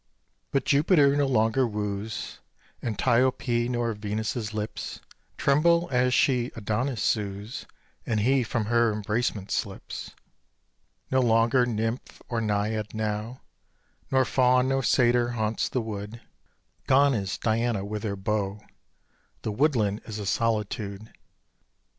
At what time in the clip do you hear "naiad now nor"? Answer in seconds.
12.41-14.25